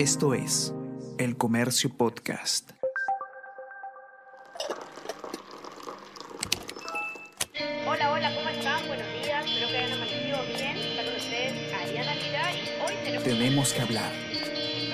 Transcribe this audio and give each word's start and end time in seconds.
Esto 0.00 0.32
es 0.32 0.72
El 1.18 1.36
Comercio 1.36 1.90
Podcast. 1.94 2.70
Hola, 7.86 8.10
hola, 8.10 8.34
¿cómo 8.34 8.48
están? 8.48 8.88
Buenos 8.88 9.06
días, 9.22 9.44
espero 9.44 9.68
que 9.68 9.76
hayan 9.76 9.92
amanecido 9.92 10.38
bien. 10.56 10.76
Está 10.78 11.04
con 11.04 11.14
ustedes 11.16 11.74
Ariana 11.74 12.14
Lira 12.14 12.50
y 12.50 12.82
hoy 12.82 12.94
tenemos... 13.04 13.24
Tenemos 13.24 13.72
que 13.74 13.80
hablar 13.82 14.12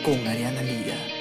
con 0.04 0.26
Ariana 0.26 0.62
Lira. 0.62 1.15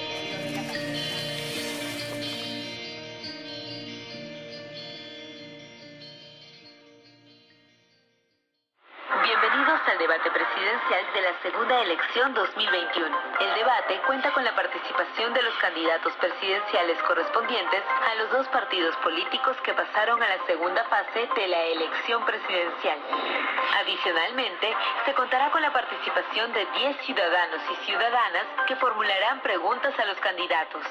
Elección 12.15 12.33
2021. 12.33 13.17
El 13.41 13.55
debate 13.55 13.99
cuenta 14.07 14.31
con 14.31 14.45
la 14.45 14.55
participación 14.55 15.33
de 15.33 15.43
los 15.43 15.53
candidatos 15.55 16.13
presidenciales 16.13 16.97
correspondientes 17.03 17.83
a 18.09 18.15
los 18.15 18.31
dos 18.31 18.47
partidos 18.47 18.95
políticos 18.97 19.57
que 19.63 19.73
pasaron 19.73 20.23
a 20.23 20.29
la 20.29 20.45
segunda 20.45 20.85
fase 20.85 21.27
de 21.35 21.47
la 21.47 21.61
elección 21.63 22.23
presidencial. 22.25 22.99
Adicionalmente, 23.81 24.73
se 25.05 25.13
contará 25.13 25.51
con 25.51 25.61
la 25.61 25.73
participación 25.73 26.53
de 26.53 26.65
10 26.65 26.97
ciudadanos 27.01 27.61
y 27.73 27.85
ciudadanas 27.85 28.45
que 28.65 28.77
formularán 28.77 29.41
preguntas 29.41 29.93
a 29.99 30.05
los 30.05 30.17
candidatos. 30.19 30.83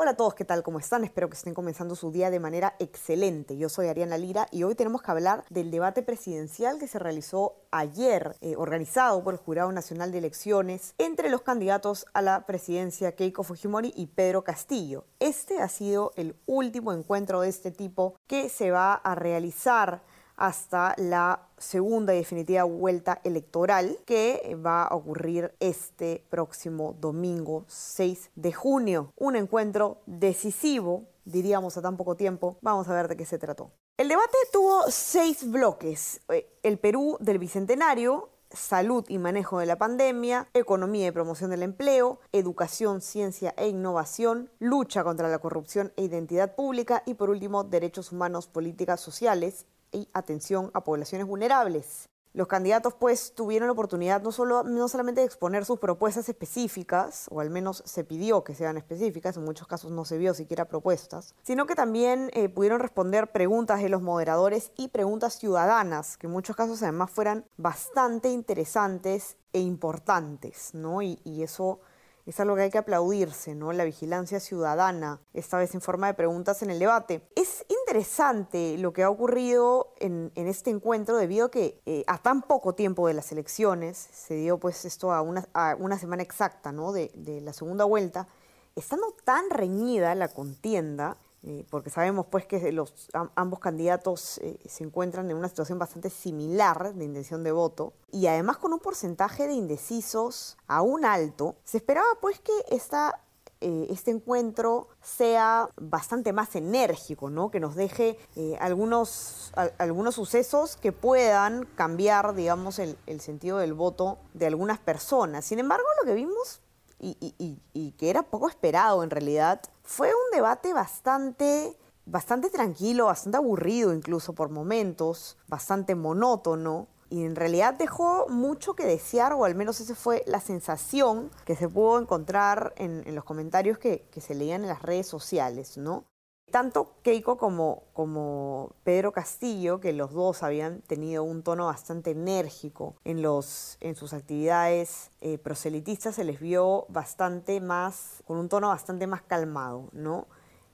Hola 0.00 0.12
a 0.12 0.16
todos, 0.16 0.36
¿qué 0.36 0.44
tal? 0.44 0.62
¿Cómo 0.62 0.78
están? 0.78 1.02
Espero 1.02 1.28
que 1.28 1.34
estén 1.34 1.54
comenzando 1.54 1.96
su 1.96 2.12
día 2.12 2.30
de 2.30 2.38
manera 2.38 2.76
excelente. 2.78 3.56
Yo 3.56 3.68
soy 3.68 3.88
Ariana 3.88 4.16
Lira 4.16 4.46
y 4.52 4.62
hoy 4.62 4.76
tenemos 4.76 5.02
que 5.02 5.10
hablar 5.10 5.42
del 5.50 5.72
debate 5.72 6.04
presidencial 6.04 6.78
que 6.78 6.86
se 6.86 7.00
realizó 7.00 7.56
ayer, 7.72 8.36
eh, 8.40 8.54
organizado 8.56 9.24
por 9.24 9.34
el 9.34 9.40
Jurado 9.40 9.72
Nacional 9.72 10.12
de 10.12 10.18
Elecciones, 10.18 10.94
entre 10.98 11.30
los 11.30 11.42
candidatos 11.42 12.06
a 12.14 12.22
la 12.22 12.46
presidencia 12.46 13.10
Keiko 13.10 13.42
Fujimori 13.42 13.92
y 13.96 14.06
Pedro 14.06 14.44
Castillo. 14.44 15.02
Este 15.18 15.60
ha 15.60 15.68
sido 15.68 16.12
el 16.14 16.36
último 16.46 16.92
encuentro 16.92 17.40
de 17.40 17.48
este 17.48 17.72
tipo 17.72 18.14
que 18.28 18.48
se 18.50 18.70
va 18.70 18.94
a 18.94 19.16
realizar 19.16 20.02
hasta 20.38 20.94
la 20.96 21.48
segunda 21.58 22.14
y 22.14 22.18
definitiva 22.18 22.62
vuelta 22.62 23.20
electoral 23.24 23.98
que 24.06 24.56
va 24.64 24.84
a 24.84 24.94
ocurrir 24.94 25.52
este 25.60 26.24
próximo 26.30 26.96
domingo 27.00 27.64
6 27.66 28.30
de 28.36 28.52
junio. 28.52 29.12
Un 29.16 29.36
encuentro 29.36 29.98
decisivo, 30.06 31.04
diríamos 31.24 31.76
a 31.76 31.82
tan 31.82 31.96
poco 31.96 32.14
tiempo. 32.14 32.56
Vamos 32.62 32.88
a 32.88 32.94
ver 32.94 33.08
de 33.08 33.16
qué 33.16 33.26
se 33.26 33.38
trató. 33.38 33.72
El 33.98 34.08
debate 34.08 34.38
tuvo 34.52 34.84
seis 34.88 35.50
bloques. 35.50 36.20
Eh, 36.28 36.48
el 36.62 36.78
Perú 36.78 37.16
del 37.18 37.40
Bicentenario, 37.40 38.30
salud 38.52 39.04
y 39.08 39.18
manejo 39.18 39.58
de 39.58 39.66
la 39.66 39.76
pandemia, 39.76 40.48
economía 40.54 41.08
y 41.08 41.10
promoción 41.10 41.50
del 41.50 41.64
empleo, 41.64 42.20
educación, 42.30 43.00
ciencia 43.00 43.54
e 43.56 43.66
innovación, 43.66 44.50
lucha 44.60 45.02
contra 45.02 45.28
la 45.28 45.40
corrupción 45.40 45.92
e 45.96 46.04
identidad 46.04 46.54
pública 46.54 47.02
y 47.06 47.14
por 47.14 47.28
último 47.28 47.64
derechos 47.64 48.12
humanos, 48.12 48.46
políticas 48.46 49.00
sociales 49.00 49.66
y 49.92 50.08
atención 50.12 50.70
a 50.74 50.84
poblaciones 50.84 51.26
vulnerables. 51.26 52.08
Los 52.34 52.46
candidatos 52.46 52.94
pues 52.94 53.34
tuvieron 53.34 53.68
la 53.68 53.72
oportunidad 53.72 54.22
no, 54.22 54.32
solo, 54.32 54.62
no 54.62 54.86
solamente 54.88 55.22
de 55.22 55.26
exponer 55.26 55.64
sus 55.64 55.78
propuestas 55.78 56.28
específicas, 56.28 57.26
o 57.30 57.40
al 57.40 57.50
menos 57.50 57.82
se 57.86 58.04
pidió 58.04 58.44
que 58.44 58.54
sean 58.54 58.76
específicas, 58.76 59.36
en 59.36 59.44
muchos 59.44 59.66
casos 59.66 59.90
no 59.90 60.04
se 60.04 60.18
vio 60.18 60.34
siquiera 60.34 60.66
propuestas, 60.66 61.34
sino 61.42 61.66
que 61.66 61.74
también 61.74 62.30
eh, 62.34 62.48
pudieron 62.48 62.80
responder 62.80 63.32
preguntas 63.32 63.82
de 63.82 63.88
los 63.88 64.02
moderadores 64.02 64.72
y 64.76 64.88
preguntas 64.88 65.38
ciudadanas, 65.38 66.16
que 66.16 66.26
en 66.26 66.32
muchos 66.32 66.54
casos 66.54 66.82
además 66.82 67.10
fueran 67.10 67.44
bastante 67.56 68.28
interesantes 68.28 69.36
e 69.52 69.60
importantes, 69.60 70.74
¿no? 70.74 71.02
Y, 71.02 71.18
y 71.24 71.42
eso 71.42 71.80
es 72.28 72.38
algo 72.40 72.56
que 72.56 72.62
hay 72.62 72.70
que 72.70 72.78
aplaudirse, 72.78 73.54
¿no? 73.54 73.72
La 73.72 73.84
vigilancia 73.84 74.38
ciudadana, 74.38 75.22
esta 75.32 75.56
vez 75.56 75.74
en 75.74 75.80
forma 75.80 76.08
de 76.08 76.14
preguntas 76.14 76.62
en 76.62 76.70
el 76.70 76.78
debate. 76.78 77.26
Es 77.34 77.64
interesante 77.88 78.76
lo 78.76 78.92
que 78.92 79.02
ha 79.02 79.08
ocurrido 79.08 79.94
en, 79.98 80.30
este 80.34 80.68
encuentro 80.68 81.16
debido 81.16 81.46
a 81.46 81.50
que 81.50 81.80
eh, 81.86 82.04
a 82.06 82.18
tan 82.18 82.42
poco 82.42 82.74
tiempo 82.74 83.06
de 83.06 83.14
las 83.14 83.32
elecciones, 83.32 83.96
se 84.12 84.34
dio 84.34 84.58
pues 84.58 84.84
esto 84.84 85.10
a 85.10 85.22
una, 85.22 85.98
semana 85.98 86.22
exacta, 86.22 86.70
de 86.70 87.40
la 87.40 87.54
segunda 87.54 87.86
vuelta, 87.86 88.28
estando 88.76 89.06
tan 89.24 89.48
reñida 89.48 90.14
la 90.14 90.28
contienda, 90.28 91.16
eh, 91.44 91.64
porque 91.70 91.88
sabemos 91.88 92.26
pues 92.26 92.44
que 92.44 92.72
los, 92.72 93.08
ambos 93.34 93.58
candidatos 93.58 94.36
eh, 94.38 94.58
se 94.68 94.84
encuentran 94.84 95.30
en 95.30 95.38
una 95.38 95.48
situación 95.48 95.78
bastante 95.78 96.10
similar 96.10 96.92
de 96.92 97.04
intención 97.06 97.42
de 97.42 97.52
voto 97.52 97.94
y 98.12 98.26
además 98.26 98.58
con 98.58 98.74
un 98.74 98.80
porcentaje 98.80 99.46
de 99.46 99.54
indecisos 99.54 100.58
aún 100.66 101.06
alto, 101.06 101.56
se 101.64 101.78
esperaba 101.78 102.08
pues 102.20 102.38
que 102.40 102.52
esta, 102.68 103.22
eh, 103.60 103.86
este 103.90 104.10
encuentro 104.10 104.88
sea 105.02 105.70
bastante 105.76 106.32
más 106.32 106.54
enérgico, 106.56 107.30
¿no? 107.30 107.50
que 107.50 107.60
nos 107.60 107.74
deje 107.74 108.18
algunos, 108.60 109.52
algunos 109.78 110.14
sucesos 110.14 110.76
que 110.76 110.92
puedan 110.92 111.64
cambiar 111.74 112.34
digamos, 112.34 112.78
el, 112.78 112.96
el 113.06 113.20
sentido 113.20 113.58
del 113.58 113.74
voto 113.74 114.18
de 114.34 114.46
algunas 114.46 114.78
personas. 114.78 115.44
Sin 115.44 115.58
embargo, 115.58 115.86
lo 116.00 116.06
que 116.06 116.14
vimos 116.14 116.60
y, 117.00 117.94
que 117.96 118.10
era 118.10 118.22
poco 118.22 118.48
esperado 118.48 119.02
en 119.02 119.10
realidad, 119.10 119.60
fue 119.82 120.08
un 120.08 120.30
debate 120.32 120.72
bastante, 120.72 121.76
bastante 122.06 122.50
tranquilo, 122.50 123.06
bastante 123.06 123.38
aburrido 123.38 123.94
incluso 123.94 124.32
por 124.32 124.50
momentos, 124.50 125.36
bastante 125.48 125.94
monótono. 125.94 126.88
Y 127.10 127.24
en 127.24 127.36
realidad 127.36 127.74
dejó 127.74 128.26
mucho 128.28 128.74
que 128.74 128.84
desear, 128.84 129.32
o 129.32 129.44
al 129.44 129.54
menos 129.54 129.80
esa 129.80 129.94
fue 129.94 130.22
la 130.26 130.40
sensación 130.40 131.30
que 131.44 131.56
se 131.56 131.68
pudo 131.68 131.98
encontrar 131.98 132.74
en, 132.76 133.14
los 133.14 133.24
comentarios 133.24 133.78
que, 133.78 134.06
que 134.10 134.20
se 134.20 134.34
leían 134.34 134.62
en 134.62 134.68
las 134.68 134.82
redes 134.82 135.06
sociales, 135.06 135.78
¿no? 135.78 136.04
Tanto 136.50 136.94
Keiko 137.02 137.36
como, 137.36 137.84
como, 137.92 138.72
Pedro 138.82 139.12
Castillo, 139.12 139.80
que 139.80 139.92
los 139.92 140.12
dos 140.12 140.42
habían 140.42 140.80
tenido 140.80 141.22
un 141.22 141.42
tono 141.42 141.66
bastante 141.66 142.12
enérgico 142.12 142.96
en, 143.04 143.20
los, 143.20 143.76
en 143.80 143.94
sus 143.94 144.14
actividades 144.14 145.10
eh, 145.20 145.36
proselitistas, 145.36 146.14
se 146.14 146.24
les 146.24 146.40
vio 146.40 146.86
bastante 146.88 147.60
más, 147.60 148.22
con 148.26 148.38
un 148.38 148.48
tono 148.48 148.68
bastante 148.68 149.06
más 149.06 149.20
calmado, 149.22 149.90
¿no? 149.92 150.26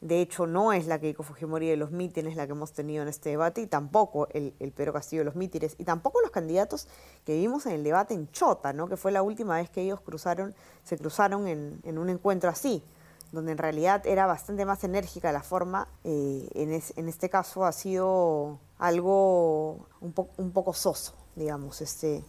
De 0.04 0.20
hecho, 0.20 0.46
no 0.46 0.74
es 0.74 0.86
la 0.86 0.98
Keiko 0.98 1.22
Fujimori 1.22 1.66
de 1.66 1.78
los 1.78 1.90
mítines 1.90 2.36
la 2.36 2.44
que 2.44 2.52
hemos 2.52 2.74
tenido 2.74 3.02
en 3.02 3.08
este 3.08 3.30
debate, 3.30 3.62
y 3.62 3.66
tampoco 3.66 4.28
el, 4.32 4.52
Pedro 4.76 4.92
Castillo 4.92 5.22
de 5.22 5.24
los 5.24 5.34
mítines, 5.34 5.76
y 5.78 5.84
tampoco 5.84 6.20
los 6.20 6.30
candidatos 6.30 6.88
que 7.24 7.34
vimos 7.38 7.64
en 7.64 7.72
el 7.72 7.84
debate 7.84 8.12
en 8.12 8.30
Chota, 8.30 8.74
¿no? 8.74 8.86
Que 8.86 8.98
fue 8.98 9.12
la 9.12 9.22
última 9.22 9.56
vez 9.56 9.70
que 9.70 9.80
ellos 9.80 10.02
cruzaron, 10.02 10.54
se 10.84 10.98
cruzaron 10.98 11.48
en, 11.48 11.80
en 11.84 11.96
un 11.96 12.10
encuentro 12.10 12.50
así 12.50 12.84
donde 13.32 13.52
en 13.52 13.58
realidad 13.58 14.06
era 14.06 14.26
bastante 14.26 14.66
más 14.66 14.84
enérgica 14.84 15.32
la 15.32 15.42
forma, 15.42 15.88
eh, 16.04 16.48
en, 16.54 17.08
este 17.08 17.30
caso 17.30 17.64
ha 17.64 17.72
sido 17.72 18.58
algo 18.78 19.86
un, 20.02 20.14
un 20.36 20.52
poco 20.52 20.74
soso, 20.74 21.14
digamos, 21.34 21.80
este, 21.80 22.22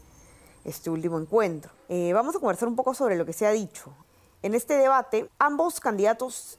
este 0.64 0.90
último 0.90 1.20
encuentro. 1.20 1.74
Eh, 1.90 2.14
vamos 2.14 2.38
a 2.38 2.40
conversar 2.40 2.70
un 2.70 2.76
poco 2.78 2.94
sobre 2.94 3.18
lo 3.18 3.26
que 3.26 3.34
se 3.34 3.46
ha 3.46 3.52
dicho. 3.52 3.94
En 4.42 4.56
este 4.56 4.76
debate, 4.78 5.30
ambos 5.38 5.80
candidatos 5.80 6.58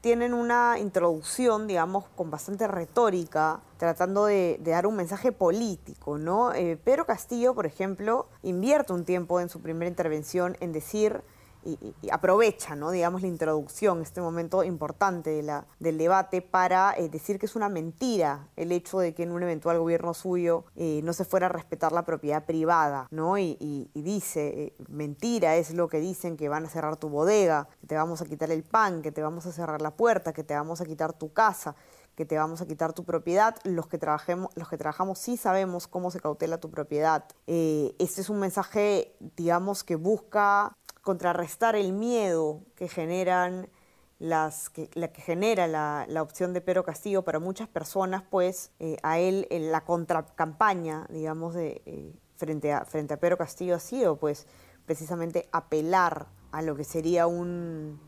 tienen 0.00 0.32
una 0.34 0.78
introducción, 0.78 1.66
digamos, 1.66 2.04
con 2.16 2.30
bastante 2.30 2.68
retórica, 2.68 3.60
tratando 3.78 4.26
de, 4.26 4.60
dar 4.62 4.86
un 4.86 4.96
mensaje 4.96 5.32
político, 5.32 6.18
¿no? 6.18 6.52
Eh, 6.52 6.78
Pedro 6.82 7.04
Castillo, 7.06 7.54
por 7.54 7.66
ejemplo, 7.66 8.28
invierte 8.42 8.92
un 8.92 9.04
tiempo 9.04 9.40
en 9.40 9.48
su 9.48 9.60
primera 9.60 9.88
intervención 9.88 10.56
en 10.60 10.72
decir 10.72 11.22
y, 11.68 12.10
aprovecha, 12.10 12.76
digamos, 12.90 13.22
la 13.22 13.28
introducción, 13.28 14.00
este 14.00 14.20
momento 14.20 14.64
importante 14.64 15.42
del 15.78 15.98
debate 15.98 16.40
para 16.40 16.94
eh, 16.96 17.08
decir 17.08 17.38
que 17.38 17.46
es 17.46 17.56
una 17.56 17.68
mentira 17.68 18.48
el 18.56 18.72
hecho 18.72 18.98
de 18.98 19.14
que 19.14 19.24
en 19.24 19.32
un 19.32 19.42
eventual 19.42 19.78
gobierno 19.78 20.14
suyo 20.14 20.64
eh, 20.76 21.00
no 21.04 21.12
se 21.12 21.24
fuera 21.24 21.46
a 21.46 21.48
respetar 21.50 21.92
la 21.92 22.04
propiedad 22.04 22.44
privada. 22.44 23.08
Y, 23.10 23.90
dice, 23.94 24.48
eh, 24.48 24.74
mentira 24.88 25.56
es 25.56 25.74
lo 25.74 25.88
que 25.88 26.00
dicen 26.00 26.36
que 26.36 26.48
van 26.48 26.64
a 26.64 26.68
cerrar 26.68 26.96
tu 26.96 27.08
bodega, 27.08 27.68
que 27.80 27.86
te 27.86 27.96
vamos 27.96 28.22
a 28.22 28.24
quitar 28.24 28.50
el 28.50 28.62
pan, 28.62 29.02
que 29.02 29.12
te 29.12 29.22
vamos 29.22 29.46
a 29.46 29.52
cerrar 29.52 29.82
la 29.82 29.90
puerta, 29.90 30.32
que 30.32 30.44
te 30.44 30.54
vamos 30.54 30.80
a 30.80 30.86
quitar 30.86 31.12
tu 31.12 31.32
casa 31.32 31.74
que 32.14 32.24
te 32.24 32.36
vamos 32.36 32.60
a 32.60 32.66
quitar 32.66 32.94
tu 32.94 33.04
propiedad. 33.04 33.54
Los 33.62 33.86
que, 33.86 33.96
trabajemos, 33.96 34.50
los 34.56 34.68
que 34.68 34.76
trabajamos 34.76 35.20
sí 35.20 35.36
sabemos 35.36 35.86
cómo 35.86 36.10
se 36.10 36.18
cautela 36.18 36.58
tu 36.58 36.68
propiedad. 36.68 37.24
este 37.46 38.20
es 38.22 38.28
un 38.28 38.40
mensaje, 38.40 39.14
digamos, 39.36 39.84
que 39.84 39.94
busca 39.94 40.76
contrarrestar 41.08 41.74
el 41.74 41.94
miedo 41.94 42.60
que 42.74 42.86
generan 42.86 43.70
las 44.18 44.68
que, 44.68 44.90
genera 45.14 45.66
la, 45.66 46.22
opción 46.22 46.52
de 46.52 46.60
Pedro 46.60 46.84
Castillo 46.84 47.22
para 47.22 47.38
muchas 47.38 47.66
personas, 47.66 48.22
pues 48.28 48.72
eh, 48.78 48.98
a 49.02 49.18
él 49.18 49.48
la 49.50 49.86
contracampaña, 49.86 51.06
digamos, 51.08 51.54
de, 51.54 51.80
eh, 51.86 52.12
frente, 52.36 52.74
a, 52.74 52.84
frente 52.84 53.14
a 53.14 53.16
Pedro 53.16 53.38
Castillo 53.38 53.74
ha 53.74 53.78
sido 53.78 54.16
pues 54.16 54.46
precisamente 54.84 55.48
apelar 55.50 56.26
a 56.52 56.60
lo 56.60 56.76
que 56.76 56.84
sería 56.84 57.26
un, 57.26 57.98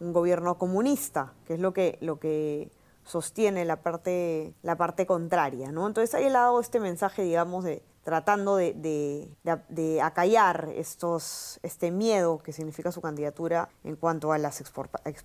un 0.00 0.12
gobierno 0.12 0.58
comunista, 0.58 1.34
que 1.46 1.54
es 1.54 1.60
lo 1.60 1.72
que, 1.72 1.96
lo 2.00 2.18
que 2.18 2.72
sostiene 3.04 3.64
la 3.66 3.84
parte, 3.84 4.52
la 4.62 4.76
parte 4.76 5.06
contraria, 5.06 5.70
¿no? 5.70 5.86
Entonces 5.86 6.12
ahí 6.12 6.24
he 6.24 6.32
dado 6.32 6.58
este 6.58 6.80
mensaje, 6.80 7.22
digamos, 7.22 7.62
de 7.62 7.84
tratando 8.08 8.56
de, 8.56 10.00
acallar 10.02 10.70
este 10.74 11.90
miedo 11.90 12.38
que 12.38 12.54
significa 12.54 12.90
su 12.90 13.02
candidatura 13.02 13.68
en 13.84 13.96
cuanto 13.96 14.32
a 14.32 14.38
las 14.38 14.64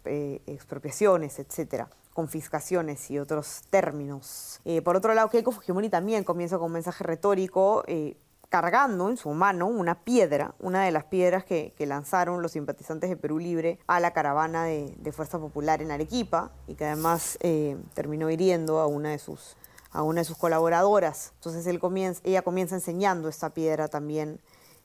eh, 0.04 0.42
expropiaciones, 0.48 1.40
etcétera 1.40 1.88
confiscaciones 2.14 3.10
y 3.10 3.18
otros 3.18 3.64
términos. 3.72 4.60
Eh, 4.66 4.82
por 4.84 4.98
otro 4.98 5.16
lado, 5.16 5.30
Keiko 5.30 5.52
Fujimori 5.52 5.90
también 5.90 6.24
comienza 6.24 6.58
con 6.58 6.68
un 6.68 6.74
mensaje 6.74 7.04
retórico 7.04 7.84
eh, 7.88 8.18
cargando 8.50 9.10
en 9.10 9.18
su 9.18 9.30
mano 9.32 9.66
una 9.66 10.04
piedra, 10.04 10.54
una 10.60 10.84
de 10.84 10.92
las 10.92 11.06
piedras 11.06 11.44
que, 11.44 11.74
lanzaron 11.80 12.44
los 12.44 12.52
simpatizantes 12.52 13.10
de 13.10 13.18
Perú 13.18 13.40
Libre 13.40 13.80
a 13.88 14.00
la 14.00 14.12
caravana 14.12 14.66
de, 14.66 15.12
Fuerza 15.12 15.40
Popular 15.40 15.82
en 15.82 15.90
Arequipa 15.90 16.52
y 16.68 16.76
que 16.76 16.86
además 16.86 17.40
eh, 17.42 17.78
terminó 17.96 18.30
hiriendo 18.30 18.80
a 18.80 18.86
una 18.86 19.10
de 19.10 19.18
sus 19.18 19.56
a 19.94 20.04
una 20.04 20.22
de 20.22 20.26
sus 20.26 20.38
colaboradoras. 20.38 21.32
Entonces 21.36 21.66
él 21.68 21.80
comienza, 21.80 22.22
ella 22.26 22.42
comienza 22.42 22.76
enseñando 22.76 23.30
esta 23.30 23.54
piedra 23.54 23.88
también 23.88 24.42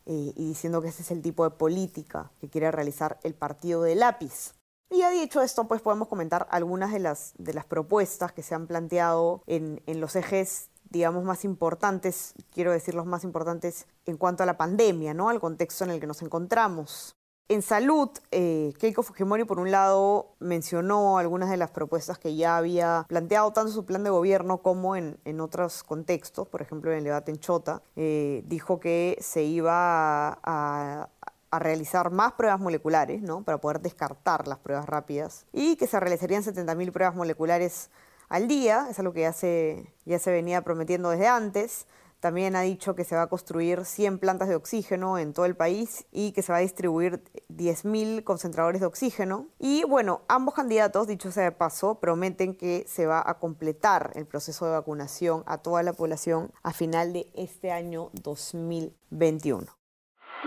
eh, 0.07 0.33
y 0.37 0.47
diciendo 0.47 0.81
que 0.81 0.89
ese 0.89 1.03
es 1.03 1.11
el 1.11 1.23
tipo 1.23 1.45
de 1.45 1.51
política 1.51 2.31
que 2.41 2.49
quiere 2.49 2.71
realizar 2.71 3.19
el 3.25 3.35
partido 3.35 3.83
de 3.83 3.97
lápiz. 3.97 4.55
Y 4.91 4.99
ya 4.99 5.11
dicho 5.11 5.43
esto, 5.43 5.69
pues 5.69 5.83
podemos 5.83 6.09
comentar 6.09 6.47
algunas 6.51 6.93
de 6.93 7.01
las, 7.01 7.35
de 7.37 7.53
las 7.53 7.67
propuestas 7.67 8.33
que 8.33 8.43
se 8.43 8.55
han 8.55 8.67
planteado 8.67 9.43
en, 9.47 9.83
en 9.87 10.01
los 10.01 10.17
ejes 10.17 10.71
digamos, 10.91 11.25
más 11.25 11.45
importantes, 11.45 12.35
quiero 12.53 12.73
decir 12.73 12.95
los 12.95 13.07
más 13.07 13.25
importantes 13.25 13.87
en 14.07 14.17
cuanto 14.17 14.43
a 14.43 14.47
la 14.47 14.57
pandemia, 14.57 15.15
¿no? 15.15 15.29
Al 15.29 15.41
contexto 15.41 15.85
en 15.85 15.91
el 15.91 16.01
que 16.01 16.07
nos 16.07 16.23
encontramos. 16.23 17.18
En 17.51 17.63
salud, 17.63 18.11
eh, 18.31 18.75
Keiko 18.79 19.03
Fujimori, 19.03 19.45
por 19.45 19.59
un 19.59 19.71
lado, 19.71 20.35
mencionó 20.39 21.17
algunas 21.17 21.49
de 21.49 21.57
las 21.57 21.71
propuestas 21.71 22.19
que 22.19 22.37
ya 22.37 22.59
había 22.59 23.07
planteado 23.09 23.51
tanto 23.53 23.71
en 23.71 23.75
su 23.75 23.87
plan 23.87 24.05
de 24.05 24.11
gobierno 24.11 24.59
como 24.59 24.97
en, 24.97 25.19
en 25.25 25.41
otros 25.41 25.83
contextos, 25.83 26.47
por 26.47 26.61
ejemplo, 26.61 26.93
en 26.93 26.99
el 26.99 27.05
debate 27.05 27.31
en 27.31 27.39
Chota. 27.39 27.81
Eh, 27.97 28.43
dijo 28.47 28.81
que 28.81 29.17
se 29.23 29.45
iba 29.45 30.39
a, 30.43 31.09
a 31.51 31.59
realizar 31.59 32.11
más 32.11 32.33
pruebas 32.33 32.61
moleculares, 32.61 33.23
¿no? 33.23 33.43
Para 33.43 33.57
poder 33.57 33.81
descartar 33.81 34.47
las 34.47 34.59
pruebas 34.59 34.87
rápidas 34.87 35.47
y 35.51 35.77
que 35.77 35.87
se 35.87 35.99
realizarían 35.99 36.43
70.000 36.43 36.93
pruebas 36.93 37.17
moleculares 37.17 37.89
al 38.29 38.47
día, 38.47 38.89
es 38.91 38.99
algo 38.99 39.15
que 39.15 39.23
ya 39.23 39.33
se, 39.33 39.91
ya 40.05 40.19
se 40.19 40.31
venía 40.31 40.61
prometiendo 40.61 41.09
desde 41.09 41.29
antes. 41.29 41.87
También 42.21 42.57
ha 42.57 42.63
dicho 42.63 42.95
que 42.95 43.05
se 43.05 43.15
va 43.15 43.23
a 43.23 43.27
construir 43.29 43.85
100 43.85 44.19
plantas 44.19 44.49
de 44.49 44.57
oxígeno 44.57 45.19
en 45.19 45.33
todo 45.33 45.47
el 45.47 45.57
país 45.57 46.07
y 46.11 46.33
que 46.33 46.43
se 46.43 46.53
va 46.53 46.59
a 46.59 46.63
distribuir 46.63 47.23
10.000 47.49 48.25
concentradores 48.25 48.81
de 48.81 48.87
oxígeno. 48.87 49.47
Y 49.59 49.85
bueno, 49.85 50.23
ambos 50.29 50.55
candidatos, 50.55 51.07
dicho 51.07 51.31
sea 51.31 51.45
de 51.45 51.53
paso, 51.53 52.01
prometen 52.01 52.55
que 52.57 52.85
se 52.89 53.07
va 53.07 53.23
a 53.25 53.39
completar 53.39 54.11
el 54.15 54.27
proceso 54.27 54.67
de 54.67 54.73
vacunación 54.73 55.45
a 55.47 55.59
toda 55.59 55.83
la 55.83 55.93
población 55.93 56.53
a 56.63 56.73
final 56.73 57.13
de 57.13 57.31
este 57.35 57.71
año 57.71 58.11
2021. 58.15 59.78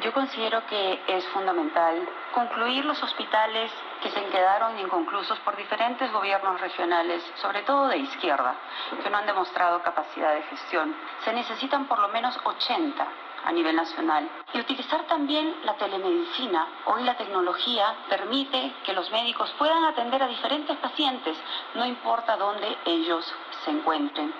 Yo 0.01 0.12
considero 0.13 0.65
que 0.65 1.00
es 1.07 1.27
fundamental 1.27 2.09
concluir 2.33 2.83
los 2.86 3.01
hospitales 3.03 3.71
que 4.01 4.09
se 4.09 4.25
quedaron 4.30 4.80
inconclusos 4.80 5.38
por 5.42 5.56
diferentes 5.56 6.12
gobiernos 6.12 6.59
regionales, 6.59 7.24
sobre 7.36 7.62
todo 7.62 7.88
de 7.88 7.98
izquierda, 7.98 8.56
que 9.03 9.09
no 9.12 9.18
han 9.18 9.27
demostrado 9.27 9.83
capacidad 9.83 10.33
de 10.33 10.42
gestión. 10.44 10.95
Se 11.24 11.31
necesitan 11.33 11.86
por 11.86 12.00
lo 12.00 12.07
menos 12.07 12.36
80 12.44 13.07
a 13.44 13.51
nivel 13.51 13.75
nacional. 13.75 14.27
Y 14.53 14.59
utilizar 14.59 15.03
también 15.03 15.56
la 15.63 15.75
telemedicina. 15.75 16.68
Hoy 16.86 17.03
la 17.03 17.15
tecnología 17.15 17.95
permite 18.09 18.74
que 18.83 18.94
los 18.94 19.12
médicos 19.12 19.53
puedan 19.57 19.83
atender 19.86 20.21
a 20.24 20.27
diferentes 20.27 20.77
pacientes, 20.77 21.38
no 21.75 21.86
importa 21.86 22.38
dónde 22.38 22.77
ellos 22.86 23.33
se 23.63 23.71
encuentren. 23.71 24.33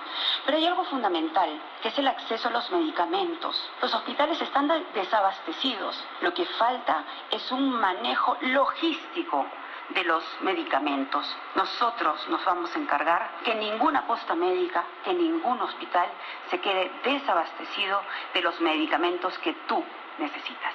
Pero 0.46 0.58
hay 0.58 0.66
algo 0.66 0.84
fundamental, 0.86 1.50
que 1.82 1.90
es 1.90 1.98
el 1.98 2.08
acceso 2.08 2.48
a 2.48 2.52
los 2.52 2.70
medicamentos. 2.72 3.70
Los 3.82 3.94
hospitales 3.94 4.42
están 4.42 4.72
desabastecidos. 4.94 6.04
Lo 6.22 6.34
que 6.34 6.46
falta 6.46 7.04
es 7.30 7.52
un 7.52 7.70
manejo 7.70 8.38
logístico 8.42 9.46
de 9.90 10.04
los 10.04 10.24
medicamentos. 10.42 11.26
Nosotros 11.56 12.28
nos 12.30 12.44
vamos 12.46 12.74
a 12.76 12.80
encargar 12.80 13.40
que 13.44 13.56
ninguna 13.56 14.08
posta 14.08 14.36
médica, 14.36 14.84
que 15.04 15.14
ningún 15.14 15.62
hospital 15.62 16.10
se 16.50 16.60
quede 16.60 16.92
desabastecido 17.04 18.02
de 18.34 18.42
los 18.42 18.60
medicamentos 18.62 19.38
que 19.40 19.54
tú 19.68 19.84
necesitas. 20.18 20.74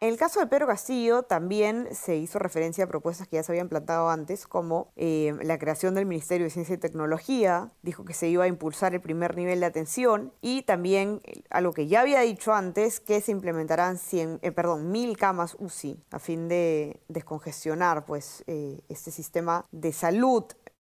En 0.00 0.10
el 0.10 0.18
caso 0.18 0.38
de 0.38 0.46
Pedro 0.46 0.66
Castillo 0.66 1.22
también 1.22 1.88
se 1.94 2.16
hizo 2.16 2.38
referencia 2.38 2.84
a 2.84 2.88
propuestas 2.88 3.26
que 3.26 3.36
ya 3.36 3.42
se 3.42 3.52
habían 3.52 3.70
plantado 3.70 4.10
antes, 4.10 4.46
como 4.46 4.92
eh, 4.96 5.34
la 5.42 5.58
creación 5.58 5.94
del 5.94 6.04
Ministerio 6.04 6.44
de 6.44 6.50
Ciencia 6.50 6.74
y 6.74 6.78
Tecnología, 6.78 7.72
dijo 7.80 8.04
que 8.04 8.12
se 8.12 8.28
iba 8.28 8.44
a 8.44 8.46
impulsar 8.48 8.92
el 8.92 9.00
primer 9.00 9.34
nivel 9.34 9.60
de 9.60 9.66
atención 9.66 10.34
y 10.42 10.62
también 10.62 11.22
eh, 11.24 11.42
algo 11.48 11.72
que 11.72 11.86
ya 11.86 12.02
había 12.02 12.20
dicho 12.20 12.52
antes, 12.52 13.00
que 13.00 13.22
se 13.22 13.32
implementarán 13.32 13.96
100, 13.96 14.40
eh, 14.42 14.52
perdón, 14.52 14.90
mil 14.90 15.16
camas 15.16 15.56
UCI 15.58 15.98
a 16.10 16.18
fin 16.18 16.48
de 16.48 17.00
descongestionar 17.08 18.04
pues, 18.04 18.44
este 18.46 19.10
sistema 19.10 19.64
de 19.72 19.92
salud 19.92 20.44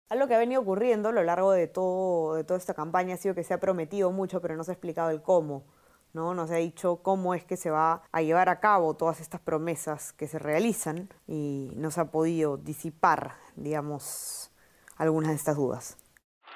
algo 0.08 0.26
que 0.26 0.34
ha 0.34 0.38
venido 0.38 0.62
ocurriendo 0.62 1.10
a 1.10 1.12
lo 1.12 1.22
largo 1.22 1.52
de, 1.52 1.66
todo, 1.66 2.34
de 2.34 2.44
toda 2.44 2.58
esta 2.58 2.72
campaña 2.72 3.14
ha 3.14 3.18
sido 3.18 3.34
que 3.34 3.44
se 3.44 3.52
ha 3.52 3.60
prometido 3.60 4.10
mucho, 4.10 4.40
pero 4.40 4.56
no 4.56 4.64
se 4.64 4.70
ha 4.70 4.74
explicado 4.74 5.10
el 5.10 5.20
cómo. 5.20 5.64
¿No? 6.12 6.34
Nos 6.34 6.50
ha 6.50 6.56
dicho 6.56 7.00
cómo 7.02 7.34
es 7.34 7.44
que 7.44 7.56
se 7.56 7.70
va 7.70 8.02
a 8.12 8.22
llevar 8.22 8.48
a 8.48 8.60
cabo 8.60 8.94
todas 8.94 9.20
estas 9.20 9.40
promesas 9.40 10.12
que 10.12 10.26
se 10.26 10.38
realizan 10.38 11.08
y 11.26 11.70
nos 11.76 11.98
ha 11.98 12.10
podido 12.10 12.56
disipar, 12.56 13.36
digamos, 13.56 14.50
algunas 14.96 15.30
de 15.30 15.36
estas 15.36 15.56
dudas. 15.56 15.96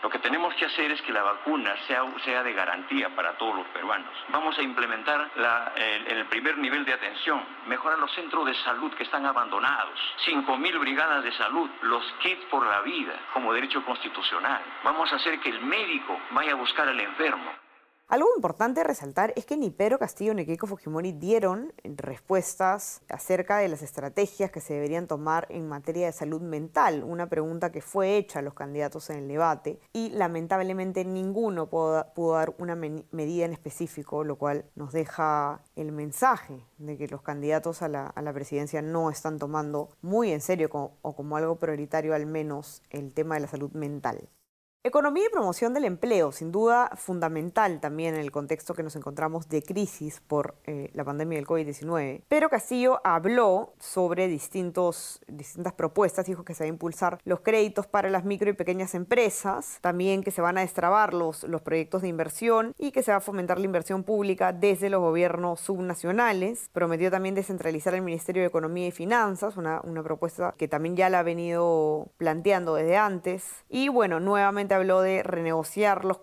Lo 0.03 0.11
que 0.11 0.19
tenemos 0.19 0.53
que 0.55 0.65
hacer 0.65 0.91
es 0.91 1.01
que 1.03 1.13
la 1.13 1.23
vacuna 1.23 1.77
sea, 1.87 2.05
sea 2.25 2.43
de 2.43 2.53
garantía 2.53 3.15
para 3.15 3.39
todos 3.39 3.55
los 3.55 3.67
peruanos. 3.69 4.11
Vamos 4.31 4.59
a 4.59 4.63
implementar 4.63 5.31
el, 5.77 6.07
el, 6.09 6.27
primer 6.27 6.59
nivel 6.59 6.85
de 6.85 6.93
atención, 6.93 7.41
mejorar 7.69 8.01
los 8.01 8.13
centros 8.13 8.45
de 8.47 8.55
salud 8.65 8.93
que 8.95 9.05
están 9.05 9.25
abandonados, 9.27 9.97
5.000 10.27 10.81
brigadas 10.81 11.23
de 11.23 11.31
salud, 11.35 11.71
los 11.83 12.03
kits 12.21 12.45
por 12.47 12.67
la 12.67 12.81
vida 12.81 13.15
como 13.33 13.53
derecho 13.53 13.85
constitucional. 13.85 14.61
Vamos 14.83 15.13
a 15.13 15.17
hacer 15.17 15.39
que 15.39 15.51
el 15.51 15.65
médico 15.65 16.19
vaya 16.33 16.51
a 16.53 16.57
buscar 16.57 16.89
al 16.89 16.99
enfermo. 16.99 17.62
Algo 18.13 18.29
importante 18.37 18.85
resaltar 18.85 19.33
es 19.37 19.47
que 19.47 19.57
ni 19.57 19.71
Pedro 19.71 19.99
Castillo 19.99 20.35
ni 20.35 20.45
Keiko 20.45 20.67
Fujimori 20.67 21.13
dieron 21.13 21.73
respuestas 21.83 23.01
acerca 23.09 23.57
de 23.57 23.69
las 23.69 23.81
estrategias 23.81 24.51
que 24.51 24.61
se 24.61 24.75
deberían 24.75 25.07
tomar 25.07 25.47
en 25.49 25.67
materia 25.67 26.05
de 26.05 26.13
salud 26.13 26.43
mental, 26.43 27.05
una 27.05 27.31
pregunta 27.31 27.73
que 27.73 27.81
fue 27.81 28.19
hecha 28.19 28.41
a 28.41 28.43
los 28.43 28.53
candidatos 28.53 29.09
en 29.09 29.17
el 29.17 29.29
debate 29.29 29.81
y 29.95 30.11
lamentablemente 30.11 31.07
ninguno 31.07 31.71
pudo, 31.71 32.35
dar 32.35 32.55
una 32.59 32.75
medida 32.75 33.47
en 33.47 33.55
específico, 33.55 34.25
lo 34.25 34.37
cual 34.37 34.67
nos 34.75 34.93
deja 34.93 35.63
el 35.75 35.91
mensaje 35.91 36.67
de 36.77 36.99
que 36.99 37.09
los 37.09 37.23
candidatos 37.23 37.81
a 37.81 37.89
la, 37.89 38.33
presidencia 38.35 38.83
no 38.83 39.09
están 39.09 39.39
tomando 39.39 39.89
muy 40.03 40.33
en 40.33 40.43
serio 40.43 40.69
o 41.01 41.17
como 41.17 41.39
algo 41.39 41.57
prioritario 41.57 42.15
al 42.15 42.27
menos 42.27 42.83
el 42.91 43.15
tema 43.15 43.37
de 43.37 43.41
la 43.41 43.49
salud 43.49 43.73
mental. 43.73 44.29
Economía 44.85 45.27
y 45.29 45.33
promoción 45.33 45.75
del 45.75 45.85
empleo, 45.85 46.33
sin 46.33 46.51
duda 46.51 46.91
fundamental 46.97 47.79
también 47.79 48.17
en 48.17 48.21
el 48.21 48.33
contexto 48.33 48.75
que 48.75 48.83
nos 48.83 48.97
encontramos 48.97 49.49
de 49.49 49.63
crisis 49.63 50.21
por 50.27 50.57
eh, 50.65 50.91
la 50.93 51.05
pandemia 51.05 51.39
del 51.39 51.47
COVID-19. 51.47 52.23
Pero 52.27 52.49
Castillo 52.49 53.01
habló 53.05 53.75
sobre 53.79 54.27
distintos, 54.27 55.21
distintas 55.29 55.73
propuestas, 55.75 56.27
dijo 56.27 56.45
que 56.45 56.55
se 56.55 56.65
va 56.65 56.67
a 56.67 56.69
impulsar 56.69 57.21
los 57.23 57.43
créditos 57.43 57.87
para 57.87 58.11
las 58.11 58.25
micro 58.25 58.51
y 58.51 58.55
pequeñas 58.55 58.97
empresas, 58.97 59.79
también 59.83 60.25
que 60.25 60.33
se 60.33 60.41
van 60.41 60.59
a 60.59 60.63
destrabar 60.63 61.15
los, 61.15 61.45
los 61.45 61.63
proyectos 61.63 62.03
de 62.03 62.09
inversión 62.09 62.75
y 62.77 62.91
que 62.91 63.05
se 63.05 63.13
va 63.13 63.19
a 63.19 63.21
fomentar 63.21 63.61
la 63.61 63.67
inversión 63.67 64.03
pública 64.03 64.53
desde 64.53 64.91
los 64.91 65.01
gobiernos 65.01 65.61
subnacionales. 65.61 66.69
Prometió 66.73 67.09
también 67.09 67.37
descentralizar 67.37 67.95
el 67.95 68.03
Ministerio 68.03 68.43
de 68.43 68.49
Economía 68.49 68.89
y 68.89 68.91
Finanzas, 68.91 69.57
una, 69.57 69.81
una 69.85 70.03
propuesta 70.03 70.57
que 70.59 70.67
también 70.67 70.97
ya 70.97 71.09
la 71.09 71.21
ha 71.21 71.23
venido 71.23 72.09
planteando 72.17 72.75
desde 72.75 72.97
antes. 72.97 73.45
Y 73.69 73.89
bueno, 73.89 74.19
nuevamente 74.19 74.72
habló 74.75 75.01
de 75.01 75.23
renegociar 75.23 76.05
los, 76.05 76.21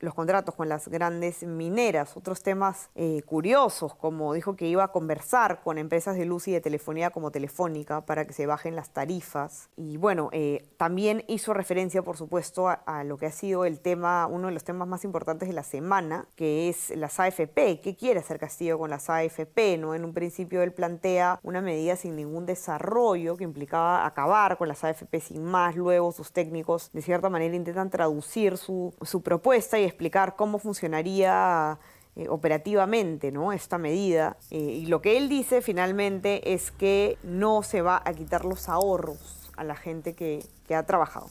los 0.00 0.14
contratos 0.14 0.54
con 0.54 0.68
las 0.68 0.88
grandes 0.88 1.42
mineras. 1.42 2.16
Otros 2.16 2.42
temas 2.42 2.90
eh, 2.94 3.22
curiosos, 3.22 3.94
como 3.94 4.34
dijo 4.34 4.56
que 4.56 4.66
iba 4.66 4.84
a 4.84 4.88
conversar 4.88 5.62
con 5.62 5.78
empresas 5.78 6.16
de 6.16 6.24
luz 6.24 6.48
y 6.48 6.52
de 6.52 6.60
telefonía 6.60 7.10
como 7.10 7.30
Telefónica 7.30 8.04
para 8.06 8.26
que 8.26 8.32
se 8.32 8.46
bajen 8.46 8.76
las 8.76 8.90
tarifas. 8.90 9.70
Y 9.76 9.96
bueno, 9.96 10.30
eh, 10.32 10.68
también 10.76 11.24
hizo 11.28 11.54
referencia, 11.54 12.02
por 12.02 12.16
supuesto, 12.16 12.68
a, 12.68 13.04
lo 13.04 13.16
que 13.16 13.26
ha 13.26 13.32
sido 13.32 13.64
el 13.64 13.80
tema, 13.80 14.26
uno 14.26 14.48
de 14.48 14.54
los 14.54 14.64
temas 14.64 14.86
más 14.86 15.04
importantes 15.04 15.48
de 15.48 15.54
la 15.54 15.62
semana, 15.62 16.26
que 16.36 16.68
es 16.68 16.90
las 16.96 17.18
AFP. 17.18 17.80
¿Qué 17.80 17.96
quiere 17.98 18.20
hacer 18.20 18.38
Castillo 18.38 18.78
con 18.78 18.90
las 18.90 19.08
AFP? 19.08 19.78
¿no? 19.78 19.94
En 19.94 20.04
un 20.04 20.12
principio 20.12 20.62
él 20.62 20.72
plantea 20.72 21.40
una 21.42 21.60
medida 21.60 21.96
sin 21.96 22.16
ningún 22.16 22.46
desarrollo 22.46 23.36
que 23.36 23.44
implicaba 23.44 24.06
acabar 24.06 24.58
con 24.58 24.68
las 24.68 24.84
AFP 24.84 25.20
sin 25.20 25.44
más. 25.44 25.76
Luego 25.76 26.12
sus 26.12 26.32
técnicos, 26.32 26.90
de 26.92 27.02
cierta 27.02 27.30
manera, 27.30 27.54
intentan 27.54 27.79
traducir 27.88 28.58
su, 28.58 28.92
propuesta 29.24 29.78
y 29.78 29.84
explicar 29.84 30.36
cómo 30.36 30.58
funcionaría 30.58 31.78
eh, 32.16 32.28
operativamente 32.28 33.32
¿no? 33.32 33.52
esta 33.52 33.78
medida. 33.78 34.36
Eh, 34.50 34.58
y 34.58 34.86
lo 34.86 35.00
que 35.00 35.16
él 35.16 35.28
dice 35.28 35.62
finalmente 35.62 36.52
es 36.52 36.70
que 36.70 37.16
no 37.22 37.62
se 37.62 37.80
va 37.80 38.02
a 38.04 38.12
quitar 38.12 38.44
los 38.44 38.68
ahorros 38.68 39.50
a 39.56 39.64
la 39.64 39.76
gente 39.76 40.14
que, 40.14 40.40
que 40.66 40.74
ha 40.74 40.84
trabajado. 40.84 41.28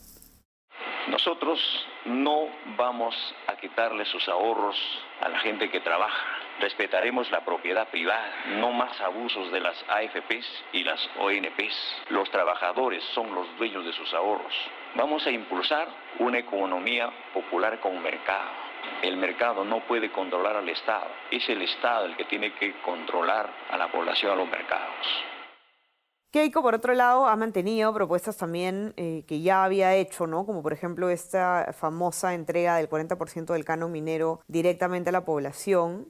Nosotros 1.08 1.60
No 2.06 2.48
vamos 2.78 3.14
a 3.46 3.56
quitarle 3.56 4.04
sus 4.06 4.26
ahorros 4.28 4.76
a 5.20 5.28
la 5.28 5.38
gente 5.40 5.70
que 5.70 5.80
trabaja. 5.80 6.24
Respetaremos 6.60 7.30
la 7.30 7.44
propiedad 7.44 7.88
privada, 7.88 8.32
no 8.58 8.72
más 8.72 8.98
abusos 9.00 9.52
de 9.52 9.60
las 9.60 9.76
AFPs 9.88 10.46
y 10.72 10.84
las 10.84 11.00
ONPs. 11.18 11.76
Los 12.08 12.30
trabajadores 12.30 13.04
son 13.14 13.34
los 13.34 13.46
dueños 13.58 13.84
de 13.84 13.92
sus 13.92 14.12
ahorros. 14.14 14.54
Vamos 14.96 15.24
a 15.24 15.30
impulsar 15.30 15.88
una 16.18 16.38
economía 16.38 17.10
popular 17.32 17.78
con 17.80 18.02
mercado. 18.02 18.50
El 19.02 19.16
mercado 19.16 19.64
no 19.64 19.86
puede 19.86 20.10
controlar 20.10 20.56
al 20.56 20.68
Estado, 20.68 21.06
es 21.30 21.48
el 21.48 21.62
Estado 21.62 22.06
el 22.06 22.16
que 22.16 22.24
tiene 22.24 22.52
que 22.54 22.80
controlar 22.82 23.48
a 23.70 23.76
la 23.76 23.90
población, 23.90 24.32
a 24.32 24.34
los 24.34 24.48
mercados. 24.48 25.06
Keiko, 26.32 26.62
por 26.62 26.74
otro 26.74 26.94
lado, 26.94 27.26
ha 27.26 27.36
mantenido 27.36 27.92
propuestas 27.92 28.36
también 28.36 28.94
eh, 28.96 29.24
que 29.26 29.40
ya 29.40 29.64
había 29.64 29.94
hecho, 29.94 30.26
¿no? 30.26 30.46
Como 30.46 30.62
por 30.62 30.72
ejemplo 30.72 31.10
esta 31.10 31.72
famosa 31.72 32.34
entrega 32.34 32.76
del 32.76 32.88
40% 32.88 33.52
del 33.52 33.64
canon 33.64 33.90
minero 33.90 34.40
directamente 34.46 35.10
a 35.10 35.12
la 35.12 35.24
población, 35.24 36.06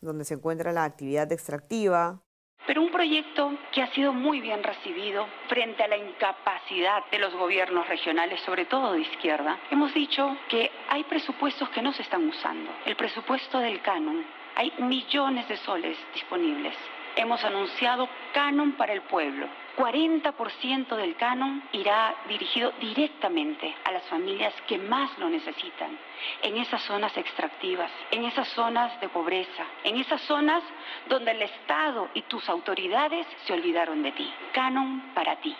donde 0.00 0.24
se 0.24 0.34
encuentra 0.34 0.72
la 0.72 0.84
actividad 0.84 1.30
extractiva. 1.32 2.20
Pero 2.66 2.82
un 2.82 2.90
proyecto 2.90 3.52
que 3.72 3.82
ha 3.82 3.86
sido 3.88 4.12
muy 4.12 4.40
bien 4.40 4.62
recibido 4.62 5.26
frente 5.48 5.82
a 5.84 5.88
la 5.88 5.96
incapacidad 5.96 7.04
de 7.10 7.18
los 7.18 7.32
gobiernos 7.34 7.88
regionales, 7.88 8.40
sobre 8.40 8.64
todo 8.64 8.92
de 8.92 9.00
izquierda. 9.00 9.58
Hemos 9.70 9.94
dicho 9.94 10.36
que 10.48 10.70
hay 10.88 11.04
presupuestos 11.04 11.68
que 11.70 11.82
no 11.82 11.92
se 11.92 12.02
están 12.02 12.28
usando. 12.28 12.72
El 12.84 12.96
presupuesto 12.96 13.58
del 13.60 13.80
canon. 13.80 14.24
Hay 14.56 14.72
millones 14.78 15.46
de 15.48 15.56
soles 15.58 15.96
disponibles 16.14 16.74
hemos 17.16 17.42
anunciado 17.44 18.08
canon 18.32 18.76
para 18.76 18.92
el 18.92 19.02
pueblo. 19.02 19.46
40% 19.76 20.96
del 20.96 21.16
canon 21.16 21.62
irá 21.72 22.14
dirigido 22.28 22.72
directamente 22.80 23.74
a 23.84 23.92
las 23.92 24.04
familias 24.08 24.54
que 24.66 24.78
más 24.78 25.18
lo 25.18 25.28
necesitan, 25.28 25.98
en 26.42 26.56
esas 26.56 26.80
zonas 26.82 27.14
extractivas, 27.16 27.90
en 28.10 28.24
esas 28.24 28.48
zonas 28.48 28.98
de 29.00 29.08
pobreza, 29.08 29.64
en 29.84 29.96
esas 29.96 30.20
zonas 30.22 30.62
donde 31.08 31.32
el 31.32 31.42
Estado 31.42 32.08
y 32.14 32.22
tus 32.22 32.48
autoridades 32.48 33.26
se 33.46 33.52
olvidaron 33.52 34.02
de 34.02 34.12
ti. 34.12 34.30
Canon 34.54 35.12
para 35.14 35.40
ti. 35.40 35.54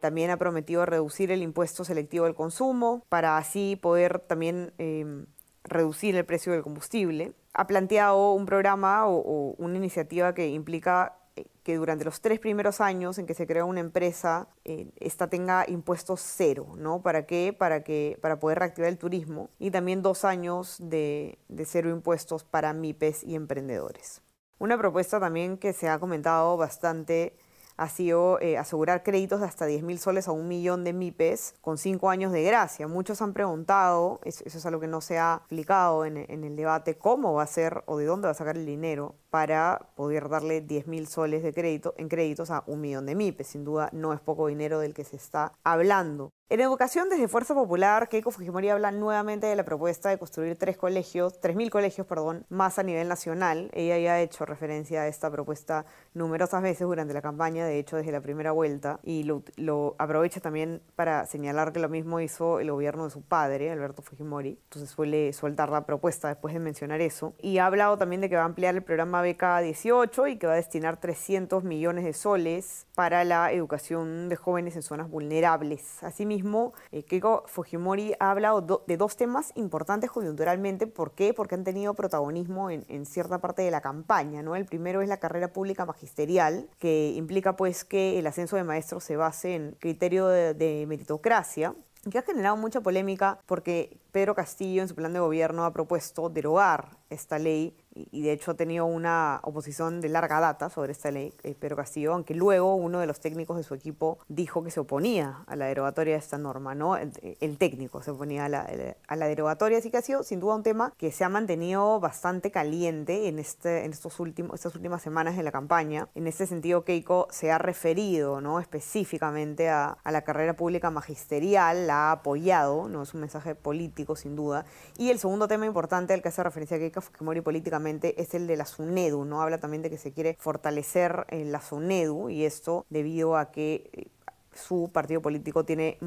También 0.00 0.30
ha 0.30 0.36
prometido 0.36 0.86
reducir 0.86 1.32
el 1.32 1.42
impuesto 1.42 1.84
selectivo 1.84 2.26
del 2.26 2.34
consumo 2.34 3.02
para 3.08 3.36
así 3.36 3.76
poder 3.76 4.20
también 4.20 4.74
eh, 4.78 5.24
reducir 5.64 6.14
el 6.14 6.24
precio 6.24 6.52
del 6.52 6.62
combustible 6.62 7.32
ha 7.56 7.66
planteado 7.66 8.32
un 8.34 8.44
programa 8.44 9.08
o, 9.08 9.54
una 9.56 9.78
iniciativa 9.78 10.34
que 10.34 10.48
implica 10.48 11.16
eh, 11.36 11.46
que 11.62 11.76
durante 11.76 12.04
los 12.04 12.20
tres 12.20 12.38
primeros 12.38 12.82
años 12.82 13.18
en 13.18 13.26
que 13.26 13.32
se 13.32 13.46
crea 13.46 13.64
una 13.64 13.80
empresa, 13.80 14.48
eh, 14.64 14.90
esta 15.00 15.28
tenga 15.28 15.64
impuestos 15.66 16.20
cero, 16.20 16.74
¿no? 16.76 17.00
¿Para 17.00 17.24
qué? 17.24 17.56
Para, 17.58 17.82
que, 17.82 18.18
para 18.20 18.38
poder 18.38 18.58
reactivar 18.58 18.90
el 18.90 18.98
turismo 18.98 19.48
y 19.58 19.70
también 19.70 20.02
dos 20.02 20.26
años 20.26 20.76
de, 20.78 21.38
de 21.48 21.64
cero 21.64 21.88
impuestos 21.88 22.44
para 22.44 22.74
MIPES 22.74 23.24
y 23.24 23.34
emprendedores. 23.34 24.20
Una 24.58 24.76
propuesta 24.76 25.18
también 25.18 25.56
que 25.56 25.72
se 25.72 25.88
ha 25.88 25.98
comentado 25.98 26.58
bastante 26.58 27.38
ha 27.76 27.88
sido 27.88 28.40
eh, 28.40 28.56
asegurar 28.56 29.02
créditos 29.02 29.40
de 29.40 29.46
hasta 29.46 29.66
10 29.66 29.82
mil 29.82 29.98
soles 29.98 30.28
a 30.28 30.32
un 30.32 30.48
millón 30.48 30.84
de 30.84 30.92
MIPES 30.92 31.56
con 31.60 31.78
cinco 31.78 32.10
años 32.10 32.32
de 32.32 32.42
gracia. 32.42 32.88
Muchos 32.88 33.20
han 33.20 33.32
preguntado, 33.32 34.20
eso, 34.24 34.44
es 34.46 34.66
algo 34.66 34.80
que 34.80 34.88
no 34.88 35.00
se 35.00 35.18
ha 35.18 35.36
explicado 35.38 36.04
en, 36.04 36.16
en, 36.16 36.44
el 36.44 36.56
debate, 36.56 36.96
cómo 36.96 37.34
va 37.34 37.42
a 37.42 37.46
ser 37.46 37.82
o 37.86 37.98
de 37.98 38.06
dónde 38.06 38.26
va 38.26 38.32
a 38.32 38.34
sacar 38.34 38.56
el 38.56 38.66
dinero 38.66 39.14
para 39.36 39.90
poder 39.96 40.30
darle 40.30 40.62
10 40.62 40.86
mil 40.86 41.06
soles 41.08 41.42
de 41.42 41.52
crédito 41.52 41.92
en 41.98 42.08
créditos 42.08 42.50
a 42.50 42.64
un 42.66 42.80
millón 42.80 43.04
de 43.04 43.14
MIPES. 43.14 43.46
Sin 43.46 43.66
duda 43.66 43.90
no 43.92 44.14
es 44.14 44.20
poco 44.22 44.46
dinero 44.46 44.78
del 44.78 44.94
que 44.94 45.04
se 45.04 45.16
está 45.16 45.52
hablando. 45.62 46.32
En 46.48 46.60
educación, 46.60 47.08
desde 47.08 47.26
Fuerza 47.26 47.54
Popular, 47.54 48.08
Keiko 48.08 48.30
Fujimori 48.30 48.68
habla 48.68 48.92
nuevamente 48.92 49.48
de 49.48 49.56
la 49.56 49.64
propuesta 49.64 50.10
de 50.10 50.16
construir 50.16 50.56
tres 50.56 50.76
colegios, 50.76 51.40
tres 51.40 51.56
mil 51.56 51.70
colegios, 51.70 52.06
perdón, 52.06 52.46
más 52.48 52.78
a 52.78 52.84
nivel 52.84 53.08
nacional. 53.08 53.68
Ella 53.72 53.98
ya 53.98 54.12
ha 54.12 54.20
hecho 54.20 54.46
referencia 54.46 55.02
a 55.02 55.08
esta 55.08 55.28
propuesta 55.28 55.86
numerosas 56.14 56.62
veces 56.62 56.86
durante 56.86 57.12
la 57.14 57.20
campaña, 57.20 57.66
de 57.66 57.80
hecho 57.80 57.96
desde 57.96 58.12
la 58.12 58.20
primera 58.20 58.52
vuelta, 58.52 59.00
y 59.02 59.24
lo, 59.24 59.96
aprovecha 59.98 60.40
también 60.40 60.82
para 60.94 61.26
señalar 61.26 61.72
que 61.72 61.80
lo 61.80 61.88
mismo 61.88 62.20
hizo 62.20 62.60
el 62.60 62.70
gobierno 62.70 63.02
de 63.02 63.10
su 63.10 63.22
padre, 63.22 63.72
Alberto 63.72 64.02
Fujimori. 64.02 64.50
Entonces 64.50 64.88
suele 64.88 65.32
soltar 65.32 65.70
la 65.70 65.84
propuesta 65.84 66.28
después 66.28 66.54
de 66.54 66.60
mencionar 66.60 67.00
eso. 67.00 67.34
Y 67.40 67.58
ha 67.58 67.66
hablado 67.66 67.98
también 67.98 68.20
de 68.20 68.30
que 68.30 68.36
va 68.36 68.42
a 68.42 68.46
ampliar 68.46 68.76
el 68.76 68.84
programa 68.84 69.20
Beca 69.26 69.58
18 69.58 70.28
y 70.28 70.36
que 70.36 70.46
va 70.46 70.52
a 70.52 70.56
destinar 70.56 70.98
300 70.98 71.64
millones 71.64 72.04
de 72.04 72.12
soles 72.12 72.86
para 72.94 73.24
la 73.24 73.50
educación 73.50 74.28
de 74.28 74.36
jóvenes 74.36 74.76
en 74.76 74.82
zonas 74.82 75.10
vulnerables. 75.10 76.00
Asimismo, 76.04 76.36
mismo, 76.36 76.74
eh, 76.92 77.02
Keiko 77.02 77.42
Fujimori 77.46 78.14
ha 78.20 78.30
hablado 78.30 78.84
de 78.86 78.96
dos 78.96 79.16
temas 79.16 79.50
importantes 79.56 80.12
coyunturalmente. 80.12 80.86
¿Por 80.86 81.10
qué? 81.10 81.34
Porque 81.34 81.56
han 81.56 81.64
tenido 81.64 81.94
protagonismo 81.94 82.70
en, 82.70 83.04
cierta 83.04 83.40
parte 83.40 83.62
de 83.62 83.72
la 83.72 83.80
campaña. 83.80 84.42
¿no? 84.42 84.54
El 84.54 84.64
primero 84.64 85.02
es 85.02 85.08
la 85.08 85.16
carrera 85.16 85.52
pública 85.52 85.84
magisterial, 85.84 86.68
que 86.78 87.12
implica 87.16 87.56
pues 87.56 87.84
que 87.84 88.20
el 88.20 88.28
ascenso 88.28 88.54
de 88.54 88.62
maestros 88.62 89.02
se 89.02 89.16
base 89.16 89.56
en 89.56 89.72
criterio 89.80 90.28
de 90.28 90.84
meritocracia 90.86 91.74
que 92.10 92.18
ha 92.18 92.22
generado 92.22 92.56
mucha 92.56 92.80
polémica 92.80 93.40
porque 93.46 93.98
Pedro 94.12 94.34
Castillo 94.34 94.82
en 94.82 94.88
su 94.88 94.94
plan 94.94 95.12
de 95.12 95.18
gobierno 95.18 95.64
ha 95.64 95.72
propuesto 95.72 96.28
derogar 96.28 96.96
esta 97.10 97.38
ley 97.38 97.76
y 98.10 98.22
de 98.22 98.32
hecho 98.32 98.50
ha 98.50 98.54
tenido 98.54 98.86
una 98.86 99.40
oposición 99.42 100.00
de 100.00 100.08
larga 100.08 100.40
data 100.40 100.68
sobre 100.68 100.92
esta 100.92 101.10
ley, 101.10 101.32
eh, 101.42 101.54
Pedro 101.58 101.76
Castillo, 101.76 102.12
aunque 102.12 102.34
luego 102.34 102.74
uno 102.74 103.00
de 103.00 103.06
los 103.06 103.20
técnicos 103.20 103.56
de 103.56 103.62
su 103.62 103.74
equipo 103.74 104.18
dijo 104.28 104.62
que 104.62 104.70
se 104.70 104.80
oponía 104.80 105.44
a 105.46 105.56
la 105.56 105.66
derogatoria 105.66 106.14
de 106.14 106.18
esta 106.18 106.38
norma, 106.38 106.74
¿no? 106.74 106.96
El, 106.96 107.56
técnico 107.56 108.02
se 108.02 108.10
oponía 108.10 108.44
a 108.44 108.48
la, 108.50 108.68
a 109.08 109.16
la, 109.16 109.26
derogatoria, 109.28 109.78
así 109.78 109.90
que 109.90 109.96
ha 109.96 110.02
sido 110.02 110.22
sin 110.22 110.40
duda 110.40 110.56
un 110.56 110.62
tema 110.62 110.92
que 110.98 111.10
se 111.10 111.24
ha 111.24 111.28
mantenido 111.30 112.00
bastante 112.00 112.50
caliente 112.50 113.28
en, 113.28 113.38
este, 113.38 113.84
en 113.84 113.92
estos 113.92 114.20
últimos, 114.20 114.56
estas 114.56 114.74
últimas 114.74 115.00
semanas 115.00 115.36
de 115.36 115.42
la 115.42 115.52
campaña. 115.52 116.08
En 116.14 116.26
este 116.26 116.46
sentido, 116.46 116.84
Keiko 116.84 117.28
se 117.30 117.50
ha 117.50 117.56
referido 117.56 118.42
¿no? 118.42 118.60
específicamente 118.60 119.70
a, 119.70 119.96
a 120.02 120.12
la 120.12 120.22
carrera 120.22 120.54
pública 120.54 120.90
magisterial, 120.90 121.86
la 121.86 122.10
ha 122.10 122.12
apoyado, 122.12 122.88
no 122.88 123.02
es 123.02 123.14
un 123.14 123.20
mensaje 123.20 123.54
político 123.54 124.16
sin 124.16 124.36
duda. 124.36 124.66
Y 124.98 125.10
el 125.10 125.18
segundo 125.18 125.48
tema 125.48 125.64
importante 125.64 126.12
al 126.12 126.20
que 126.20 126.28
hace 126.28 126.42
referencia 126.42 126.78
Keiko 126.78 127.00
Fujimori 127.00 127.40
políticamente 127.40 127.85
es 127.86 128.34
el 128.34 128.46
de 128.46 128.56
la 128.56 128.66
SUNEDU, 128.66 129.24
¿no? 129.24 129.42
Habla 129.42 129.58
también 129.58 129.82
de 129.82 129.90
que 129.90 129.98
se 129.98 130.12
quiere 130.12 130.36
fortalecer 130.38 131.26
en 131.28 131.52
la 131.52 131.60
SUNEDU 131.60 132.30
y 132.30 132.44
esto 132.44 132.86
debido 132.90 133.36
a 133.36 133.50
que 133.50 133.90
eh, 133.92 134.06
su 134.52 134.90
partido 134.92 135.20
político 135.20 135.64
tiene 135.64 135.98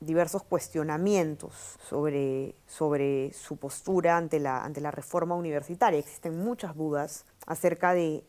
diversos 0.00 0.42
cuestionamientos 0.42 1.76
sobre, 1.88 2.54
sobre 2.66 3.32
su 3.34 3.58
postura 3.58 4.16
ante 4.16 4.40
la, 4.40 4.64
ante 4.64 4.80
la 4.80 4.90
reforma 4.90 5.34
universitaria. 5.34 5.98
Existen 5.98 6.38
muchas 6.38 6.74
dudas 6.74 7.26
acerca 7.46 7.92
de, 7.92 8.24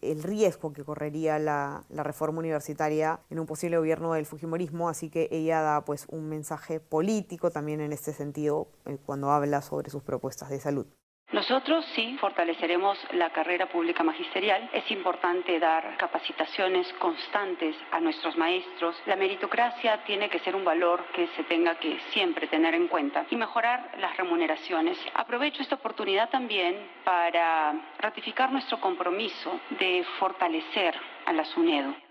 el 0.00 0.22
riesgo 0.22 0.72
que 0.72 0.82
correría 0.82 1.38
la, 1.38 1.84
la, 1.90 2.02
reforma 2.02 2.38
universitaria 2.38 3.20
en 3.28 3.38
un 3.38 3.46
posible 3.46 3.76
gobierno 3.76 4.14
del 4.14 4.26
Fujimorismo, 4.26 4.88
así 4.88 5.10
que 5.10 5.28
ella 5.30 5.60
da 5.60 5.84
pues 5.84 6.06
un 6.08 6.28
mensaje 6.28 6.80
político 6.80 7.50
también 7.50 7.80
en 7.80 7.92
este 7.92 8.14
sentido 8.14 8.68
eh, 8.86 8.96
cuando 9.04 9.30
habla 9.30 9.60
sobre 9.60 9.90
sus 9.90 10.02
propuestas 10.02 10.48
de 10.48 10.60
salud. 10.60 10.86
Nosotros 11.32 11.84
sí 11.94 12.16
fortaleceremos 12.20 12.98
la 13.12 13.30
carrera 13.30 13.66
pública 13.66 14.02
magisterial. 14.02 14.68
Es 14.72 14.90
importante 14.90 15.60
dar 15.60 15.96
capacitaciones 15.96 16.92
constantes 16.94 17.76
a 17.92 18.00
nuestros 18.00 18.36
maestros. 18.36 19.00
La 19.06 19.14
meritocracia 19.14 20.02
tiene 20.02 20.28
que 20.28 20.40
ser 20.40 20.56
un 20.56 20.64
valor 20.64 21.04
que 21.14 21.28
se 21.28 21.44
tenga 21.44 21.76
que 21.76 22.00
siempre 22.10 22.48
tener 22.48 22.74
en 22.74 22.88
cuenta 22.88 23.26
y 23.30 23.36
mejorar 23.36 23.92
las 23.98 24.16
remuneraciones. 24.16 24.98
Aprovecho 25.14 25.62
esta 25.62 25.76
oportunidad 25.76 26.30
también 26.30 26.76
para 27.04 27.74
ratificar 28.00 28.50
nuestro 28.50 28.80
compromiso 28.80 29.60
de 29.78 30.04
fortalecer 30.18 30.96
a 31.26 31.32
la 31.32 31.44
SUNEDO. 31.44 32.09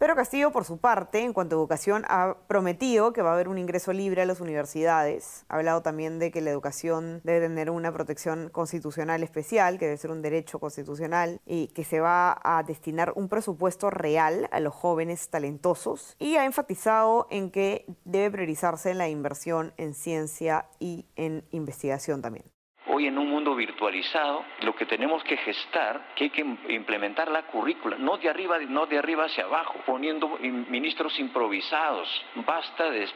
Pero 0.00 0.16
Castillo, 0.16 0.50
por 0.50 0.64
su 0.64 0.78
parte, 0.78 1.20
en 1.20 1.34
cuanto 1.34 1.54
a 1.54 1.58
educación, 1.58 2.06
ha 2.08 2.38
prometido 2.46 3.12
que 3.12 3.20
va 3.20 3.32
a 3.32 3.34
haber 3.34 3.48
un 3.48 3.58
ingreso 3.58 3.92
libre 3.92 4.22
a 4.22 4.24
las 4.24 4.40
universidades. 4.40 5.44
Ha 5.50 5.56
hablado 5.56 5.82
también 5.82 6.18
de 6.18 6.30
que 6.30 6.40
la 6.40 6.48
educación 6.48 7.20
debe 7.22 7.46
tener 7.48 7.68
una 7.68 7.92
protección 7.92 8.48
constitucional 8.48 9.22
especial, 9.22 9.78
que 9.78 9.84
debe 9.84 9.98
ser 9.98 10.10
un 10.10 10.22
derecho 10.22 10.58
constitucional, 10.58 11.42
y 11.44 11.66
que 11.74 11.84
se 11.84 12.00
va 12.00 12.40
a 12.42 12.62
destinar 12.62 13.12
un 13.14 13.28
presupuesto 13.28 13.90
real 13.90 14.48
a 14.52 14.60
los 14.60 14.72
jóvenes 14.72 15.28
talentosos. 15.28 16.16
Y 16.18 16.36
ha 16.36 16.46
enfatizado 16.46 17.26
en 17.28 17.50
que 17.50 17.84
debe 18.06 18.30
priorizarse 18.30 18.94
la 18.94 19.10
inversión 19.10 19.74
en 19.76 19.92
ciencia 19.92 20.64
y 20.78 21.04
en 21.14 21.44
investigación 21.50 22.22
también 22.22 22.46
Hoy 23.00 23.06
en 23.06 23.16
un 23.16 23.30
mundo 23.30 23.54
virtualizado, 23.54 24.44
lo 24.60 24.76
que 24.76 24.84
tenemos 24.84 25.24
que 25.24 25.38
gestar, 25.38 26.12
que 26.14 26.24
hay 26.24 26.30
que 26.30 26.44
implementar 26.68 27.30
la 27.30 27.44
currícula, 27.44 27.96
no 27.96 28.18
de 28.18 28.28
arriba, 28.28 28.58
no 28.58 28.84
de 28.84 28.98
arriba 28.98 29.24
hacia 29.24 29.44
abajo, 29.44 29.80
poniendo 29.86 30.36
ministros 30.38 31.18
improvisados. 31.18 32.06
Basta 32.34 32.90
de, 32.90 33.08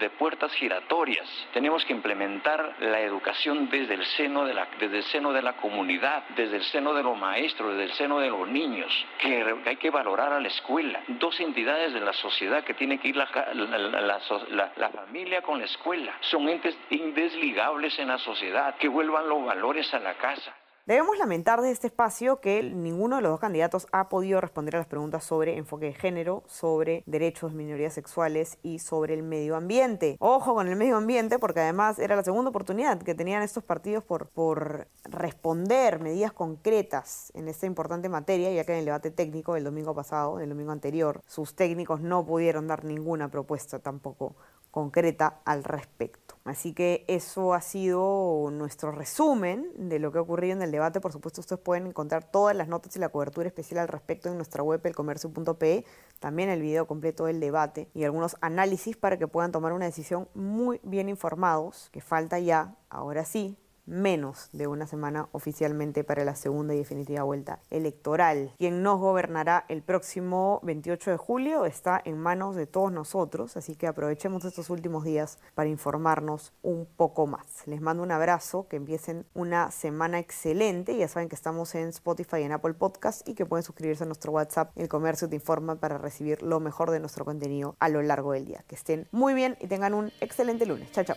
de 0.00 0.10
puertas 0.10 0.52
giratorias. 0.54 1.28
Tenemos 1.52 1.84
que 1.84 1.92
implementar 1.92 2.74
la 2.80 3.02
educación 3.02 3.70
desde 3.70 3.94
el 3.94 4.04
seno 4.04 4.44
de 4.44 4.52
la, 4.52 4.66
desde 4.80 4.96
el 4.96 5.04
seno 5.04 5.32
de 5.32 5.42
la 5.42 5.52
comunidad, 5.52 6.24
desde 6.34 6.56
el 6.56 6.64
seno 6.64 6.92
de 6.92 7.04
los 7.04 7.16
maestros, 7.16 7.70
desde 7.76 7.84
el 7.84 7.92
seno 7.92 8.18
de 8.18 8.30
los 8.30 8.48
niños, 8.48 8.92
que 9.20 9.44
hay 9.64 9.76
que 9.76 9.90
valorar 9.90 10.32
a 10.32 10.40
la 10.40 10.48
escuela. 10.48 11.02
Dos 11.06 11.38
entidades 11.38 11.94
de 11.94 12.00
la 12.00 12.14
sociedad 12.14 12.64
que 12.64 12.74
tiene 12.74 12.98
que 12.98 13.06
ir 13.06 13.16
la, 13.16 13.28
la, 13.54 14.72
la 14.76 14.88
familia 14.90 15.40
con 15.42 15.60
la 15.60 15.66
escuela. 15.66 16.16
Son 16.18 16.48
entes 16.48 16.76
indesligables 16.90 17.96
en 18.00 18.08
la 18.08 18.18
sociedad, 18.18 18.74
que 18.74 18.88
vuelvan 18.88 19.19
los 19.22 19.44
valores 19.44 19.92
a 19.94 19.98
la 19.98 20.16
casa. 20.18 20.54
Debemos 20.86 21.18
lamentar 21.18 21.60
de 21.60 21.70
este 21.70 21.86
espacio 21.86 22.40
que 22.40 22.62
ninguno 22.64 23.14
de 23.14 23.22
los 23.22 23.30
dos 23.30 23.40
candidatos 23.40 23.86
ha 23.92 24.08
podido 24.08 24.40
responder 24.40 24.74
a 24.74 24.78
las 24.80 24.88
preguntas 24.88 25.22
sobre 25.22 25.56
enfoque 25.56 25.86
de 25.86 25.92
género, 25.92 26.42
sobre 26.48 27.04
derechos 27.06 27.52
de 27.52 27.58
minorías 27.58 27.92
sexuales 27.92 28.58
y 28.64 28.80
sobre 28.80 29.14
el 29.14 29.22
medio 29.22 29.54
ambiente. 29.54 30.16
Ojo 30.18 30.54
con 30.54 30.66
el 30.66 30.74
medio 30.74 30.96
ambiente 30.96 31.38
porque 31.38 31.60
además 31.60 32.00
era 32.00 32.16
la 32.16 32.24
segunda 32.24 32.48
oportunidad 32.48 33.00
que 33.02 33.14
tenían 33.14 33.42
estos 33.42 33.62
partidos 33.62 34.02
por, 34.02 34.30
por 34.30 34.88
responder 35.04 36.00
medidas 36.00 36.32
concretas 36.32 37.30
en 37.36 37.46
esta 37.46 37.66
importante 37.66 38.08
materia, 38.08 38.50
ya 38.50 38.64
que 38.64 38.72
en 38.72 38.78
el 38.78 38.86
debate 38.86 39.12
técnico 39.12 39.54
del 39.54 39.64
domingo 39.64 39.94
pasado, 39.94 40.40
el 40.40 40.48
domingo 40.48 40.72
anterior, 40.72 41.20
sus 41.28 41.54
técnicos 41.54 42.00
no 42.00 42.26
pudieron 42.26 42.66
dar 42.66 42.84
ninguna 42.84 43.28
propuesta 43.28 43.78
tampoco 43.78 44.34
concreta 44.70 45.40
al 45.44 45.64
respecto. 45.64 46.36
Así 46.44 46.72
que 46.72 47.04
eso 47.06 47.54
ha 47.54 47.60
sido 47.60 48.48
nuestro 48.50 48.92
resumen 48.92 49.70
de 49.76 49.98
lo 49.98 50.10
que 50.10 50.18
ha 50.18 50.22
ocurrido 50.22 50.54
en 50.56 50.62
el 50.62 50.70
debate. 50.70 51.00
Por 51.00 51.12
supuesto, 51.12 51.40
ustedes 51.40 51.60
pueden 51.60 51.86
encontrar 51.86 52.30
todas 52.30 52.56
las 52.56 52.68
notas 52.68 52.96
y 52.96 52.98
la 52.98 53.10
cobertura 53.10 53.46
especial 53.46 53.80
al 53.80 53.88
respecto 53.88 54.28
en 54.28 54.36
nuestra 54.36 54.62
web 54.62 54.80
elcomercio.pe, 54.84 55.84
también 56.18 56.48
el 56.48 56.62
video 56.62 56.86
completo 56.86 57.26
del 57.26 57.40
debate 57.40 57.88
y 57.94 58.04
algunos 58.04 58.36
análisis 58.40 58.96
para 58.96 59.18
que 59.18 59.28
puedan 59.28 59.52
tomar 59.52 59.72
una 59.72 59.84
decisión 59.84 60.28
muy 60.34 60.80
bien 60.82 61.08
informados, 61.08 61.90
que 61.92 62.00
falta 62.00 62.38
ya, 62.38 62.76
ahora 62.88 63.24
sí, 63.24 63.56
menos 63.90 64.48
de 64.52 64.66
una 64.66 64.86
semana 64.86 65.28
oficialmente 65.32 66.04
para 66.04 66.24
la 66.24 66.34
segunda 66.34 66.74
y 66.74 66.78
definitiva 66.78 67.22
vuelta 67.22 67.60
electoral. 67.70 68.54
Quien 68.58 68.82
nos 68.82 68.98
gobernará 68.98 69.64
el 69.68 69.82
próximo 69.82 70.60
28 70.62 71.10
de 71.10 71.16
julio 71.16 71.64
está 71.66 72.00
en 72.04 72.18
manos 72.18 72.56
de 72.56 72.66
todos 72.66 72.92
nosotros, 72.92 73.56
así 73.56 73.74
que 73.74 73.86
aprovechemos 73.86 74.44
estos 74.44 74.70
últimos 74.70 75.04
días 75.04 75.38
para 75.54 75.68
informarnos 75.68 76.52
un 76.62 76.86
poco 76.86 77.26
más. 77.26 77.66
Les 77.66 77.80
mando 77.80 78.02
un 78.02 78.12
abrazo, 78.12 78.66
que 78.68 78.76
empiecen 78.76 79.26
una 79.34 79.70
semana 79.70 80.18
excelente. 80.18 80.96
Ya 80.96 81.08
saben 81.08 81.28
que 81.28 81.34
estamos 81.34 81.74
en 81.74 81.88
Spotify 81.88 82.38
y 82.38 82.42
en 82.42 82.52
Apple 82.52 82.74
Podcast 82.74 83.28
y 83.28 83.34
que 83.34 83.46
pueden 83.46 83.64
suscribirse 83.64 84.04
a 84.04 84.06
nuestro 84.06 84.32
WhatsApp 84.32 84.72
El 84.76 84.88
Comercio 84.88 85.28
Te 85.28 85.36
Informa 85.36 85.76
para 85.76 85.98
recibir 85.98 86.42
lo 86.42 86.60
mejor 86.60 86.90
de 86.90 87.00
nuestro 87.00 87.24
contenido 87.24 87.76
a 87.80 87.88
lo 87.88 88.02
largo 88.02 88.32
del 88.32 88.44
día. 88.44 88.64
Que 88.66 88.74
estén 88.74 89.08
muy 89.10 89.34
bien 89.34 89.56
y 89.60 89.66
tengan 89.66 89.94
un 89.94 90.12
excelente 90.20 90.66
lunes. 90.66 90.90
Chao, 90.92 91.04
chao. 91.04 91.16